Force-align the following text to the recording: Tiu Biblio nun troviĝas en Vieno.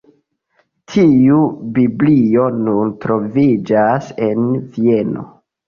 Tiu 0.93 1.41
Biblio 1.75 2.47
nun 2.63 2.95
troviĝas 3.05 4.11
en 4.33 4.51
Vieno. 4.75 5.31